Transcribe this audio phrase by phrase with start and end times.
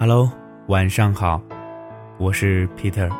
[0.00, 0.30] Hello，
[0.68, 1.42] 晚上好，
[2.18, 3.10] 我是 Peter。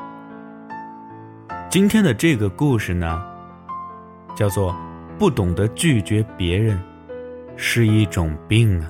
[1.68, 3.20] 今天的这个故事呢，
[4.36, 4.72] 叫做
[5.18, 6.80] “不懂得拒绝别人
[7.56, 8.88] 是一种病啊”。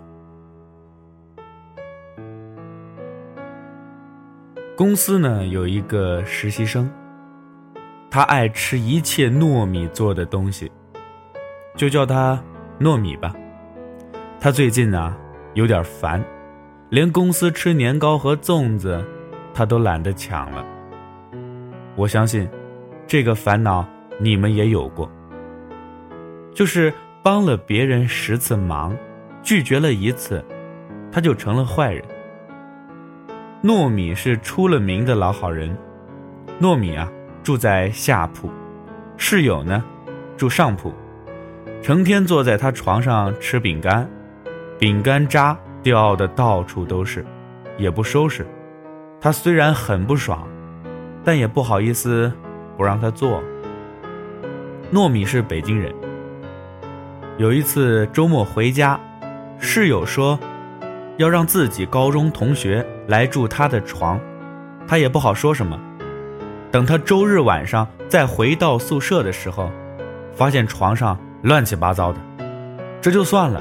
[4.76, 6.90] 公司呢有一个实习生，
[8.10, 10.70] 他爱吃一切糯米做的东西，
[11.74, 12.38] 就叫他
[12.78, 13.34] 糯米吧。
[14.38, 15.16] 他最近呢
[15.54, 16.22] 有点烦。
[16.90, 19.04] 连公司吃年糕和粽子，
[19.52, 20.64] 他都懒得抢了。
[21.94, 22.48] 我相信，
[23.06, 23.86] 这个烦恼
[24.18, 25.10] 你们也有过。
[26.54, 28.96] 就是帮了别人十次忙，
[29.42, 30.42] 拒绝了一次，
[31.12, 32.02] 他就成了坏人。
[33.62, 35.76] 糯米是出了名的老好人。
[36.58, 37.06] 糯米啊，
[37.42, 38.50] 住在下铺，
[39.18, 39.84] 室友呢，
[40.38, 40.94] 住上铺，
[41.82, 44.08] 成天坐在他床上吃饼干，
[44.78, 45.56] 饼干渣。
[45.82, 47.24] 掉的到处都是，
[47.76, 48.46] 也不收拾。
[49.20, 50.46] 他虽然很不爽，
[51.24, 52.32] 但也不好意思
[52.76, 53.42] 不让他做。
[54.92, 55.94] 糯米是北京人。
[57.36, 58.98] 有一次周末回家，
[59.58, 60.38] 室友说
[61.18, 64.18] 要让自己高中同学来住他的床，
[64.86, 65.78] 他也不好说什么。
[66.70, 69.70] 等他周日晚上再回到宿舍的时候，
[70.34, 72.18] 发现床上乱七八糟的，
[73.00, 73.60] 这就算了。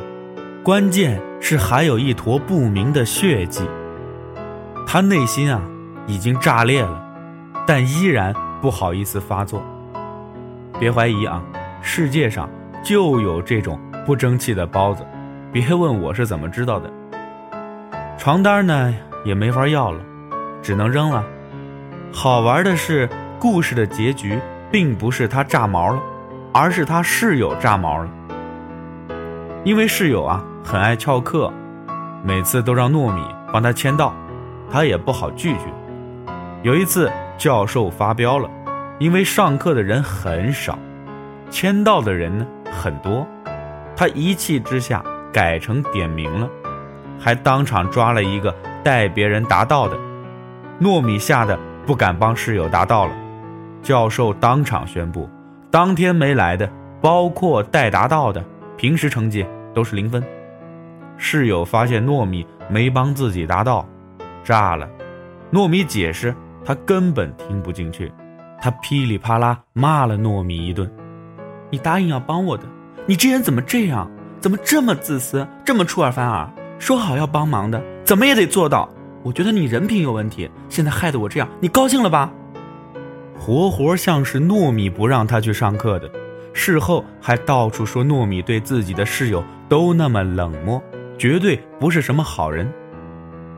[0.67, 3.63] 关键是还有一坨不明的血迹，
[4.85, 5.61] 他内心啊
[6.07, 7.01] 已经炸裂了，
[7.65, 9.63] 但依然不好意思发作。
[10.77, 11.41] 别怀疑啊，
[11.81, 12.49] 世界上
[12.83, 15.07] 就有这种不争气的包子，
[15.53, 16.91] 别问我是怎么知道的。
[18.17, 20.01] 床单呢也没法要了，
[20.61, 21.23] 只能扔了。
[22.11, 23.07] 好玩的是，
[23.39, 24.37] 故事的结局
[24.69, 26.01] 并不是他炸毛了，
[26.53, 28.09] 而是他室友炸毛了，
[29.67, 30.41] 因为室友啊。
[30.63, 31.51] 很爱翘课，
[32.23, 33.21] 每次都让糯米
[33.53, 34.13] 帮他签到，
[34.69, 35.63] 他也不好拒绝。
[36.61, 38.49] 有一次教授发飙了，
[38.99, 40.77] 因为上课的人很少，
[41.49, 43.25] 签到的人呢很多，
[43.95, 45.01] 他一气之下
[45.31, 46.49] 改成点名了，
[47.17, 48.53] 还当场抓了一个
[48.83, 49.97] 代别人答到的。
[50.81, 53.11] 糯米吓得不敢帮室友答到了，
[53.81, 55.29] 教授当场宣布，
[55.71, 58.43] 当天没来的，包括代答到的，
[58.75, 59.45] 平时成绩
[59.77, 60.23] 都是零分。
[61.17, 63.87] 室友发现糯米没帮自己答到，
[64.43, 64.89] 炸了。
[65.51, 66.33] 糯米解释，
[66.65, 68.11] 他根本听不进去，
[68.59, 70.91] 他噼里啪啦骂了糯米一顿
[71.69, 72.63] ：“你答应要帮我的，
[73.05, 74.09] 你这人怎么这样？
[74.39, 76.49] 怎么这么自私，这么出尔反尔？
[76.79, 78.89] 说好要帮忙的，怎么也得做到。
[79.21, 82.33] 我觉得你人品有问题，现在害得我这样，你高兴了吧？”
[83.39, 86.09] 活活像是糯米不让他去上课的，
[86.59, 90.81] 事后还到处说糯米对自己的室友都那么冷漠。
[91.15, 92.67] 绝对不是什么好人，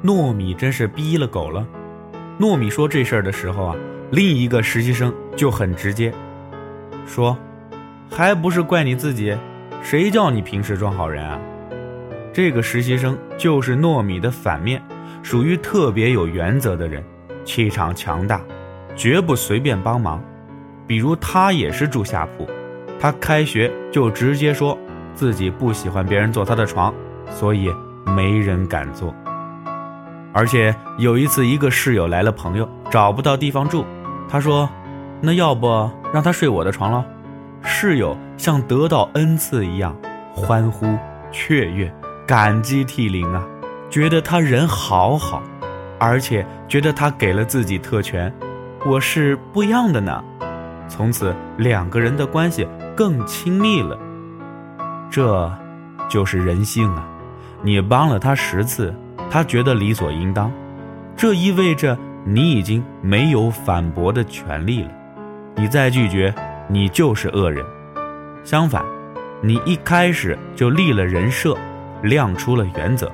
[0.04, 1.66] 糯米真是逼了狗了。
[2.38, 3.76] 糯米说这事儿的时候啊，
[4.12, 6.14] 另一个实习生就很直接，
[7.06, 7.38] 说
[8.12, 9.36] ：“还不是怪你自己，
[9.82, 11.40] 谁叫你平时装好人啊？”
[12.34, 14.82] 这个实习生就是糯米的反面，
[15.24, 17.04] 属于特别有原则的人，
[17.44, 18.42] 气场强大，
[18.96, 20.22] 绝不随便帮忙。
[20.88, 22.50] 比如他也是住下铺，
[23.00, 24.78] 他开学就直接说
[25.16, 26.94] 自己不喜欢别人坐他的床。
[27.32, 27.72] 所以
[28.08, 29.14] 没人敢坐。
[30.34, 33.86] 而且有一次，一个室友来了朋友，找不到地方住，
[34.28, 34.68] 他说
[35.22, 37.06] ：“那要不让他睡我的床了？”
[37.62, 39.96] 室友像得到恩赐一样，
[40.34, 40.98] 欢呼
[41.32, 41.94] 雀跃，
[42.26, 43.46] 感激涕零啊，
[43.92, 45.44] 觉得他人好好，
[46.00, 48.34] 而且觉得他给了自己特权，
[48.88, 50.24] 我是不一样的呢。
[50.88, 52.68] 从此两个人的关系
[53.00, 53.98] 更亲密了。
[55.10, 55.50] 这，
[56.10, 57.08] 就是人性啊。
[57.62, 58.94] 你帮了他十次，
[59.32, 60.52] 他觉得理所应当，
[61.16, 64.90] 这意味着你已经没有反驳的权利了。
[65.56, 66.36] 你再拒绝，
[66.68, 67.66] 你就是恶人。
[68.44, 68.84] 相反，
[69.42, 71.56] 你一开始就立了人设，
[72.02, 73.09] 亮出了原则，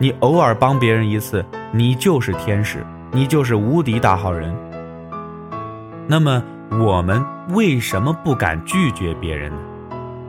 [0.00, 4.52] 你偶尔帮别人一次，你就是天使，你就是无敌大好人。
[6.08, 9.58] 那么，我们为什么不敢拒绝别人呢？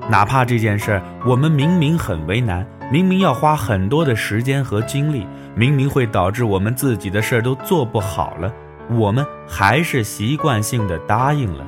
[0.10, 2.66] 哪怕这件事儿，我们明明很为难。
[2.92, 8.52] 明明要花很多的时间和精力，明明会导致我们自己的事儿都做不好了，
[8.90, 11.64] 我们还是习惯性的答应了。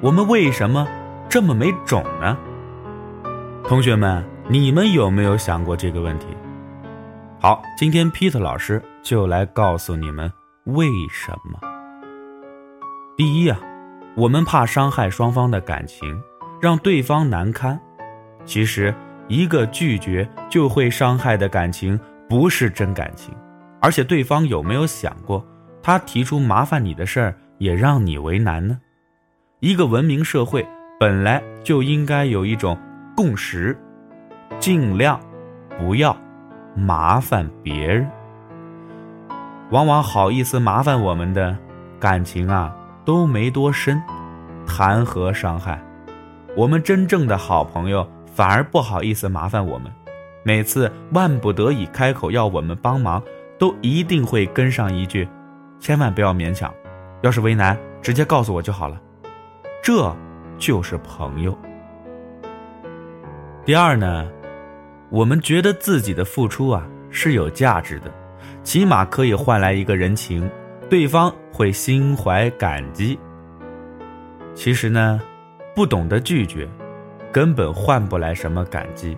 [0.00, 0.86] 我们为什么
[1.28, 2.38] 这么没种呢？
[3.64, 6.28] 同学们，你们有没有想过这个问题？
[7.38, 10.32] 好，今天 Peter 老师就来告诉你们
[10.64, 11.58] 为什么。
[13.14, 13.58] 第一啊，
[14.16, 16.20] 我们怕伤害双方的感情，
[16.60, 17.78] 让对方难堪。
[18.44, 18.94] 其实。
[19.28, 21.98] 一个拒绝就会伤害的感情，
[22.28, 23.34] 不是真感情，
[23.80, 25.44] 而且对方有没有想过，
[25.82, 28.78] 他提出麻烦你的事儿也让你为难呢？
[29.58, 30.64] 一个文明社会
[31.00, 32.78] 本来就应该有一种
[33.16, 33.76] 共识，
[34.60, 35.18] 尽量
[35.76, 36.16] 不要
[36.76, 38.08] 麻烦别人。
[39.70, 41.58] 往往好意思麻烦我们的
[41.98, 42.72] 感情啊，
[43.06, 44.02] 都没多深，
[44.66, 45.80] 谈何伤害？
[46.56, 49.90] 我们真正的好朋友反而不好意思麻烦我们，
[50.42, 53.22] 每次万不得已开口要我们帮忙，
[53.58, 55.26] 都一定会跟上一句
[55.78, 56.74] ：“千万不要勉强，
[57.22, 59.00] 要是为难，直接告诉我就好了。”
[59.80, 60.14] 这
[60.58, 61.56] 就是朋友。
[63.64, 64.28] 第二呢，
[65.10, 68.12] 我们觉得自己的付出啊是有价值的。
[68.64, 70.50] 起码可以换来一个人情，
[70.88, 73.18] 对方会心怀感激。
[74.54, 75.20] 其实呢，
[75.74, 76.68] 不懂得拒绝，
[77.32, 79.16] 根本换不来什么感激，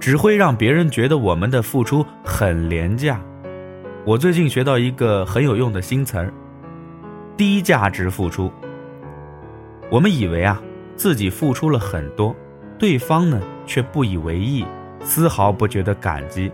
[0.00, 3.20] 只会让别人觉得我们的付出很廉价。
[4.04, 6.32] 我最近学到一个很有用的新词儿——
[7.36, 8.50] 低价值付出。
[9.90, 10.60] 我们以为啊，
[10.96, 12.34] 自己付出了很多，
[12.78, 14.64] 对方呢却不以为意，
[15.04, 16.50] 丝毫不觉得感激，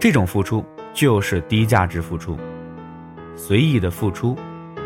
[0.00, 0.64] 这种付出。
[0.92, 2.36] 就是低价值付出，
[3.36, 4.36] 随意的付出，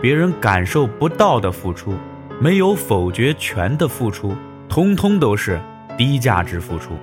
[0.00, 1.94] 别人感受不到的付出，
[2.40, 4.34] 没有否决权的付出，
[4.68, 5.60] 通通都是
[5.96, 6.94] 低价值付出。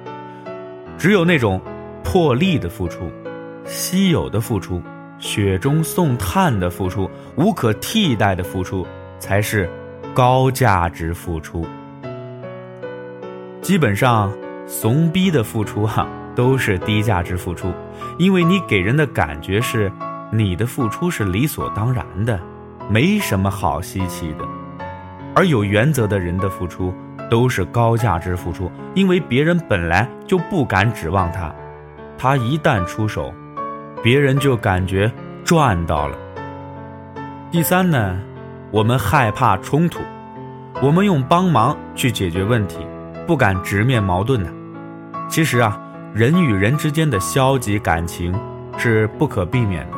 [0.97, 1.61] 只有那种
[2.03, 3.11] 破例的付出、
[3.65, 4.81] 稀有的付出、
[5.19, 8.85] 雪中送炭的付出、无可替代的付出，
[9.19, 9.69] 才是
[10.13, 11.65] 高价值付出。
[13.61, 14.31] 基本上，
[14.65, 16.07] 怂逼的付出哈。
[16.33, 17.73] 都是低价值付出，
[18.17, 19.91] 因为你给人的感觉是，
[20.31, 22.39] 你的付出是理所当然的，
[22.89, 24.45] 没什么好稀奇的。
[25.35, 26.93] 而有原则的人的付出
[27.29, 31.53] 都是高价值付出，因为别人本来就不敢指望他，
[32.17, 33.33] 他一旦出手，
[34.01, 35.11] 别人就感觉
[35.43, 36.17] 赚到了。
[37.51, 38.17] 第三呢，
[38.71, 39.99] 我们害怕冲突，
[40.81, 42.79] 我们用帮忙去解决问题，
[43.27, 44.49] 不敢直面矛盾呢。
[45.29, 45.79] 其实啊。
[46.13, 48.37] 人与人之间的消极感情
[48.77, 49.97] 是不可避免的，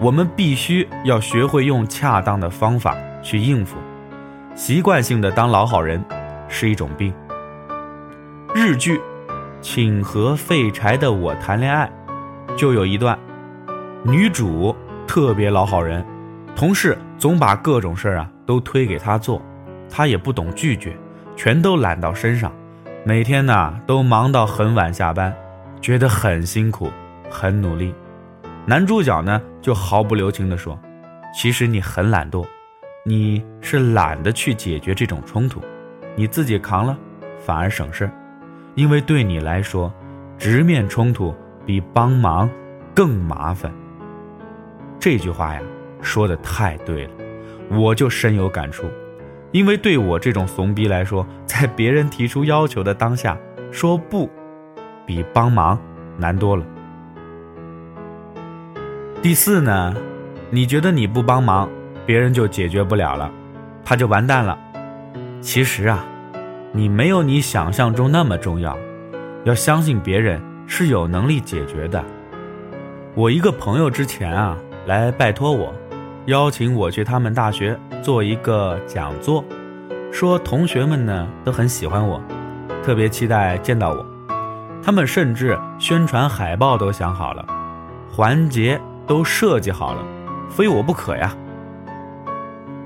[0.00, 3.76] 我们必须要学会用恰当的方法去应付。
[4.54, 6.02] 习惯性的当老好人
[6.48, 7.12] 是一种病。
[8.54, 8.96] 日剧
[9.60, 11.90] 《请和废柴的我谈恋爱》
[12.56, 13.18] 就有一段，
[14.02, 14.74] 女主
[15.06, 16.04] 特别老好人，
[16.56, 19.40] 同事总把各种事儿啊都推给她做，
[19.90, 20.96] 她也不懂拒绝，
[21.36, 22.50] 全都揽到身上。
[23.04, 25.34] 每天呢都忙到很晚下班，
[25.80, 26.90] 觉得很辛苦，
[27.30, 27.94] 很努力。
[28.70, 30.78] 男主角呢就毫不留情地说
[31.34, 32.46] ：“其实你很懒惰，
[33.04, 35.60] 你是懒得去解决这种冲突，
[36.14, 36.96] 你自己扛了
[37.40, 38.12] 反而省事儿，
[38.76, 39.92] 因为对你来说，
[40.38, 41.34] 直面冲突
[41.66, 42.48] 比帮忙
[42.94, 43.72] 更麻烦。”
[45.00, 45.60] 这句话呀
[46.00, 47.10] 说的太对了，
[47.72, 48.88] 我就深有感触。
[49.50, 53.36] 因为对我这种怂逼来说，在别人提出要求的当下
[53.72, 54.30] 说不，
[55.04, 55.76] 比帮忙
[56.16, 56.64] 难多了。
[59.22, 59.94] 第四呢，
[60.48, 61.68] 你觉得你不帮忙，
[62.06, 63.30] 别人就解决不了了，
[63.84, 64.58] 他就完蛋了。
[65.42, 66.02] 其实啊，
[66.72, 68.78] 你没有你想象中那么重要，
[69.44, 72.02] 要相信别人是有能力解决的。
[73.14, 75.74] 我一个朋友之前啊来拜托我。
[76.26, 79.44] 邀请我去他们大学做一个讲座，
[80.10, 82.18] 说同学们呢都很喜欢我，
[82.82, 84.06] 特别期待见到我。
[84.82, 87.44] 他们甚至宣传海报都想好了，
[88.10, 90.04] 环节都设计好了，
[90.48, 91.34] 非我不可呀。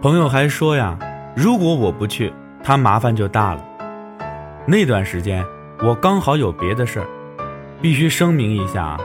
[0.00, 0.98] 朋友还说呀，
[1.36, 3.62] 如果我不去，他麻烦就大了。
[4.64, 5.44] 那段时间
[5.82, 7.06] 我刚好有别的事儿，
[7.82, 9.00] 必须声明一下啊，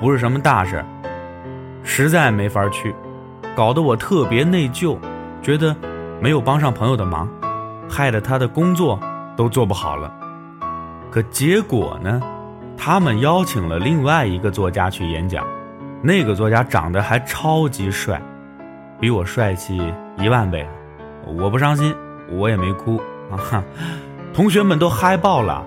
[0.00, 0.84] 不是什么大事儿，
[1.82, 2.94] 实在没法去。
[3.56, 4.96] 搞得我特别内疚，
[5.42, 5.74] 觉得
[6.20, 7.28] 没有帮上朋友的忙，
[7.88, 9.00] 害得他的工作
[9.36, 10.08] 都做不好了。
[11.10, 12.22] 可结果呢，
[12.76, 15.44] 他们邀请了另外一个作家去演讲，
[16.02, 18.20] 那个作家长得还超级帅，
[18.98, 19.78] 比我帅气
[20.18, 20.66] 一万倍。
[21.26, 21.94] 我不伤心，
[22.30, 22.96] 我也没哭
[23.30, 23.36] 啊。
[23.36, 23.62] 哈
[24.32, 25.62] 同学们都嗨爆了，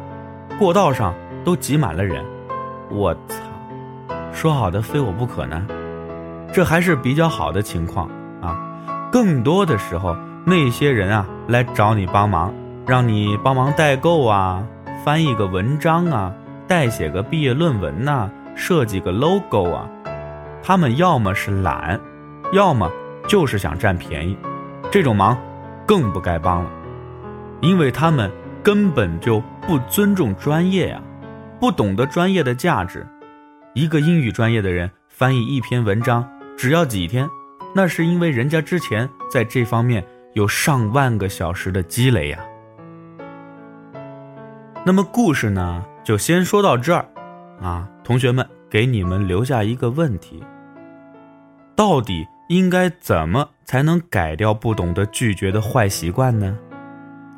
[0.58, 1.14] 过道上
[1.44, 2.24] 都挤满了人。
[2.90, 3.36] 我操，
[4.32, 5.68] 说好的非我不可呢？
[6.52, 8.10] 这还是比较好的情况
[8.42, 8.58] 啊，
[9.12, 12.54] 更多的时候，那些人啊来找你帮忙，
[12.88, 14.64] 让你帮忙代购啊，
[15.04, 16.34] 翻译个文章啊，
[16.68, 19.88] 代写个毕业论文呐，设计个 logo 啊，
[20.64, 22.00] 他们要么是懒，
[22.54, 22.90] 要么
[23.28, 24.38] 就是想占便宜，
[24.90, 25.38] 这种忙
[25.86, 26.70] 更不该帮了，
[27.62, 28.32] 因为他们
[28.64, 31.02] 根本就不尊重专业呀，
[31.60, 33.06] 不懂得专业的价值。
[33.74, 36.26] 一个英语专业的人翻译一篇文章。
[36.56, 37.28] 只要几天，
[37.76, 42.40] 那是因为人家之前在这方面有上万个小时的积累呀。
[44.86, 47.06] 那么故事呢，就先说到这儿，
[47.60, 50.44] 啊，同学们，给你们留下一个问题：
[51.76, 56.56] 到底应该怎么才能改掉不懂得拒绝的坏习惯呢？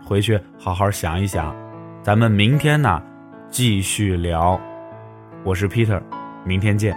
[0.03, 1.55] 回去好好想一想，
[2.03, 3.01] 咱们明天呢
[3.49, 4.59] 继续聊。
[5.45, 6.01] 我是 Peter，
[6.43, 6.93] 明天见。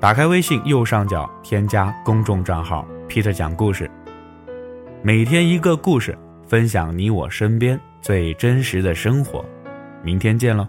[0.00, 3.90] 打开微信右上角添加公众账号 “Peter 讲故事”，
[5.04, 6.16] 每天一个故事，
[6.48, 7.78] 分享你我身边。
[8.00, 9.44] 最真实的生活，
[10.02, 10.66] 明天见喽。